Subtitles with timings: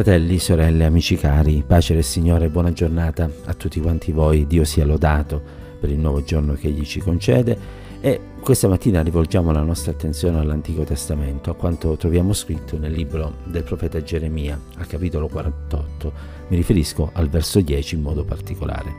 [0.00, 4.46] Fratelli, sorelle, amici cari, pace del Signore e buona giornata a tutti quanti voi.
[4.46, 5.42] Dio sia lodato
[5.80, 7.58] per il nuovo giorno che Egli ci concede
[8.00, 13.38] e questa mattina rivolgiamo la nostra attenzione all'Antico Testamento, a quanto troviamo scritto nel libro
[13.46, 16.12] del profeta Geremia, al capitolo 48.
[16.46, 18.94] Mi riferisco al verso 10 in modo particolare.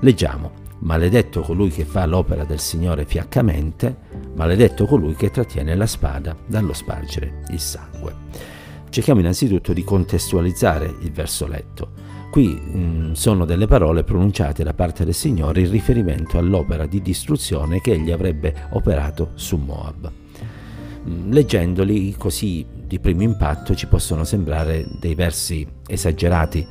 [0.00, 3.94] Leggiamo, maledetto colui che fa l'opera del Signore fiaccamente,
[4.34, 8.57] maledetto colui che trattiene la spada dallo spargere il sangue.
[8.90, 11.90] Cerchiamo innanzitutto di contestualizzare il verso letto.
[12.30, 17.02] Qui mh, mm, sono delle parole pronunciate da parte del Signore in riferimento all'opera di
[17.02, 20.10] distruzione che egli avrebbe operato su Moab.
[21.08, 26.66] Mm, leggendoli così di primo impatto ci possono sembrare dei versi esagerati,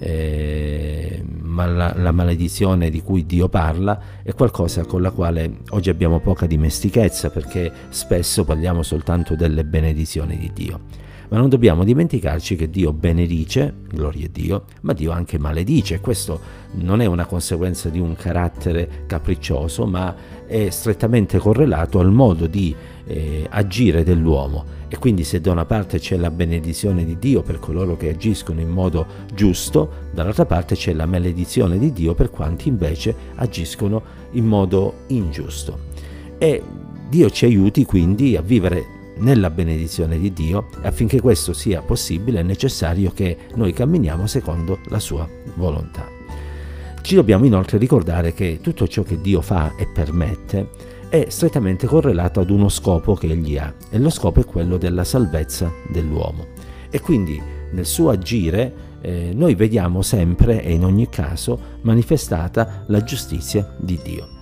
[0.00, 5.90] eh, ma la, la, maledizione di cui Dio parla è qualcosa con la quale oggi
[5.90, 12.56] abbiamo poca dimestichezza perché spesso parliamo soltanto delle benedizioni di Dio ma non dobbiamo dimenticarci
[12.56, 16.00] che Dio benedice, gloria a Dio, ma Dio anche maledice.
[16.00, 16.40] Questo
[16.72, 20.14] non è una conseguenza di un carattere capriccioso, ma
[20.46, 24.76] è strettamente correlato al modo di eh, agire dell'uomo.
[24.88, 28.60] E quindi se da una parte c'è la benedizione di Dio per coloro che agiscono
[28.60, 34.02] in modo giusto, dall'altra parte c'è la maledizione di Dio per quanti invece agiscono
[34.32, 35.78] in modo ingiusto.
[36.38, 36.62] E
[37.10, 42.40] Dio ci aiuti quindi a vivere nella benedizione di Dio e affinché questo sia possibile
[42.40, 46.06] è necessario che noi camminiamo secondo la sua volontà.
[47.00, 50.68] Ci dobbiamo inoltre ricordare che tutto ciò che Dio fa e permette
[51.08, 55.04] è strettamente correlato ad uno scopo che egli ha e lo scopo è quello della
[55.04, 56.48] salvezza dell'uomo.
[56.90, 57.40] E quindi
[57.72, 63.98] nel suo agire eh, noi vediamo sempre e in ogni caso manifestata la giustizia di
[64.02, 64.37] Dio.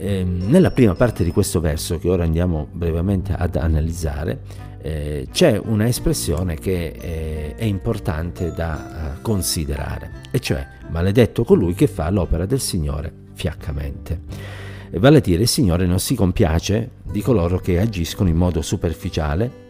[0.00, 4.40] Eh, nella prima parte di questo verso, che ora andiamo brevemente ad analizzare,
[4.80, 11.74] eh, c'è una espressione che eh, è importante da uh, considerare, e cioè maledetto colui
[11.74, 14.20] che fa l'opera del Signore fiaccamente.
[14.92, 19.66] Vale a dire il Signore non si compiace di coloro che agiscono in modo superficiale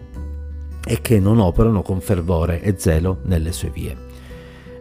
[0.85, 3.97] e che non operano con fervore e zelo nelle sue vie.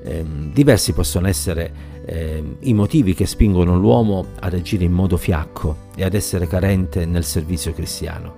[0.04, 5.90] Ehm, diversi possono essere eh, i motivi che spingono l'uomo ad agire in modo fiacco
[5.96, 8.34] e ad essere carente nel servizio cristiano.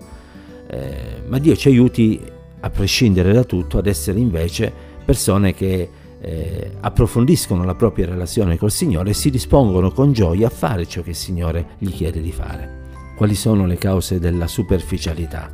[0.68, 2.20] Eh, ma Dio ci aiuti,
[2.62, 4.74] a prescindere da tutto, ad essere invece
[5.06, 5.88] persone che
[6.20, 11.02] eh, approfondiscono la propria relazione col Signore e si dispongono con gioia a fare ciò
[11.02, 12.88] che il Signore gli chiede di fare.
[13.16, 15.50] Quali sono le cause della superficialità?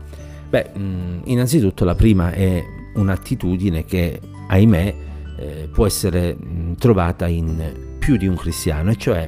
[0.50, 2.64] Beh, mh, mm, innanzitutto la prima è
[2.96, 4.96] un'attitudine che, ahimè,
[5.38, 9.28] eh, può essere mh, trovata in più di un cristiano, e cioè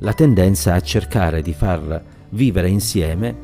[0.00, 3.34] la tendenza a cercare di far vivere insieme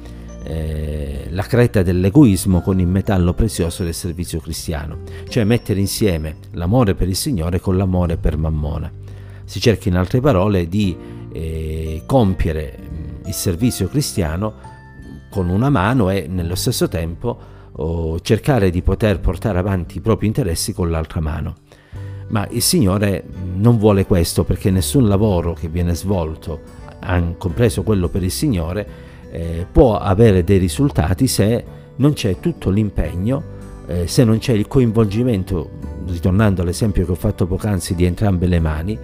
[0.44, 4.98] eh, la creta dell'egoismo con il metallo prezioso del servizio cristiano,
[5.28, 8.92] cioè mettere insieme l'amore per il Signore con l'amore per Mammona.
[9.46, 10.94] Si cerca in altre parole di
[11.32, 12.78] eh, compiere
[13.24, 14.52] il servizio cristiano
[15.30, 17.38] con una mano e nello stesso tempo
[17.72, 21.64] oh, cercare di poter portare avanti i propri interessi con l'altra mano.
[22.28, 26.60] Ma il Signore non vuole questo perché nessun lavoro che viene svolto,
[27.38, 28.86] compreso quello per il Signore,
[29.30, 31.64] eh, può avere dei risultati se
[31.96, 33.42] non c'è tutto l'impegno,
[33.86, 35.70] eh, se non c'è il coinvolgimento,
[36.06, 38.98] ritornando all'esempio che ho fatto poc'anzi di entrambe le mani,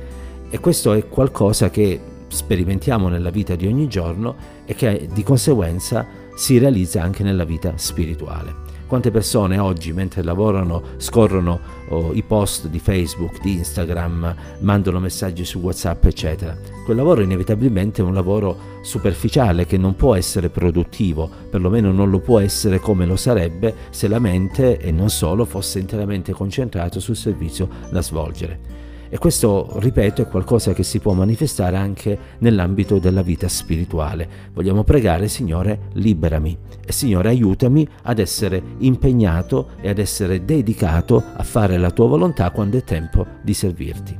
[0.50, 4.34] e questo è qualcosa che sperimentiamo nella vita di ogni giorno
[4.64, 8.61] e che di conseguenza si realizza anche nella vita spirituale.
[8.92, 11.58] Quante persone oggi mentre lavorano scorrono
[11.88, 16.54] oh, i post di Facebook, di Instagram, mandano messaggi su WhatsApp, eccetera.
[16.84, 22.18] Quel lavoro inevitabilmente è un lavoro superficiale che non può essere produttivo, perlomeno non lo
[22.18, 27.16] può essere come lo sarebbe se la mente e non solo fosse interamente concentrato sul
[27.16, 28.91] servizio da svolgere.
[29.12, 34.26] E questo, ripeto, è qualcosa che si può manifestare anche nell'ambito della vita spirituale.
[34.54, 41.42] Vogliamo pregare, Signore, liberami e Signore, aiutami ad essere impegnato e ad essere dedicato a
[41.42, 44.18] fare la tua volontà quando è tempo di servirti.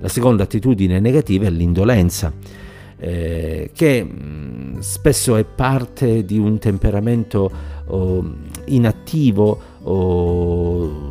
[0.00, 2.30] La seconda attitudine negativa è l'indolenza.
[2.98, 7.50] Eh, che mh, mm, spesso è parte di un temperamento
[7.86, 8.34] oh,
[8.66, 11.05] inattivo o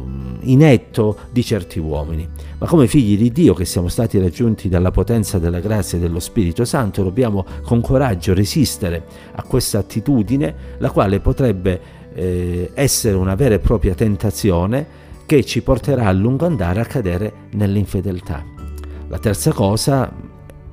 [0.52, 2.28] inetto di certi uomini.
[2.58, 6.66] Ma come figli di Dio che siamo stati raggiunti dalla potenza della grazia dello Spirito
[6.66, 9.04] Santo, dobbiamo con coraggio resistere
[9.34, 11.80] a questa attitudine, la quale potrebbe
[12.14, 17.34] eh, essere una vera e propria tentazione che ci porterà a lungo andare a cadere
[17.52, 18.44] nell'infedeltà.
[19.08, 20.12] La terza cosa,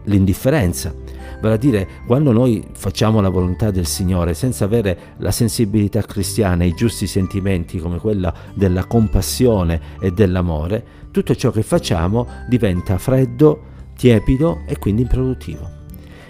[0.05, 0.95] l'indifferenza.
[1.43, 6.63] Vale a dire, quando noi facciamo la volontà del Signore senza avere la sensibilità cristiana,
[6.63, 13.61] i giusti sentimenti come quella della compassione e dell'amore, tutto ciò che facciamo diventa freddo,
[13.97, 15.69] tiepido e quindi improduttivo.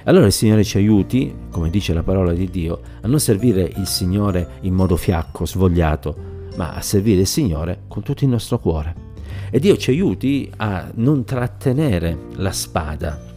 [0.05, 3.87] Allora il Signore ci aiuti, come dice la parola di Dio, a non servire il
[3.87, 6.17] Signore in modo fiacco, svogliato,
[6.57, 9.11] ma a servire il Signore con tutto il nostro cuore.
[9.51, 13.32] E Dio ci aiuti a non trattenere la spada,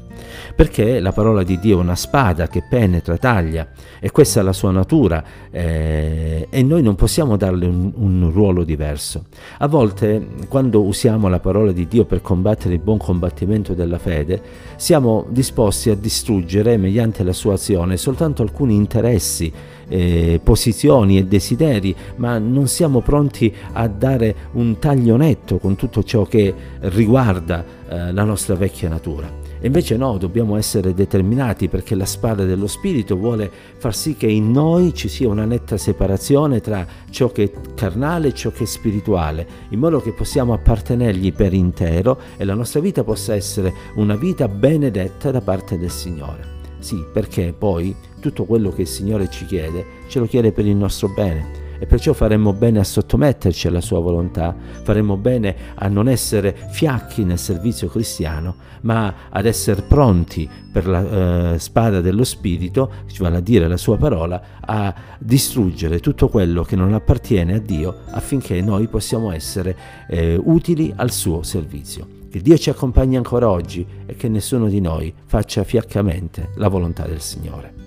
[0.56, 3.68] perché la parola di Dio è una spada che penetra, taglia
[4.00, 8.64] e questa è la sua natura eh, e noi non possiamo darle un, un, ruolo
[8.64, 9.26] diverso.
[9.60, 14.42] A volte quando usiamo la parola di Dio per combattere il buon combattimento della fede,
[14.76, 19.52] siamo disposti a distruggere mediante la sua azione soltanto alcuni interessi
[19.88, 26.04] eh, posizioni e desideri, ma non siamo pronti a dare un taglio netto con tutto
[26.04, 29.45] ciò che riguarda eh, la nostra vecchia natura.
[29.66, 34.28] E invece no, dobbiamo essere determinati perché la spada dello Spirito vuole far sì che
[34.28, 38.66] in noi ci sia una netta separazione tra ciò che è carnale e ciò che
[38.66, 43.74] è spirituale, in modo che possiamo appartenergli per intero e la nostra vita possa essere
[43.96, 46.48] una vita benedetta da parte del Signore.
[46.78, 50.76] Sì, perché poi tutto quello che il Signore ci chiede, ce lo chiede per il
[50.76, 56.08] nostro bene e perciò faremmo bene a sottometterci alla sua volontà, faremmo bene a non
[56.08, 62.92] essere fiacchi nel servizio cristiano, ma ad essere pronti per la eh, spada dello Spirito,
[63.20, 68.02] vale a dire la sua parola, a distruggere tutto quello che non appartiene a Dio
[68.12, 69.76] affinché noi possiamo essere
[70.08, 72.24] eh, utili al suo servizio.
[72.30, 77.06] Che Dio ci accompagni ancora oggi e che nessuno di noi faccia fiaccamente la volontà
[77.06, 77.85] del Signore.